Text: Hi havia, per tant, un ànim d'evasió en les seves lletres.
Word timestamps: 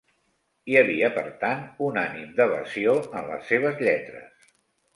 Hi 0.71 0.77
havia, 0.79 1.09
per 1.17 1.25
tant, 1.43 1.61
un 1.89 2.01
ànim 2.05 2.33
d'evasió 2.41 2.97
en 3.21 3.29
les 3.31 3.47
seves 3.53 3.87
lletres. 3.87 4.53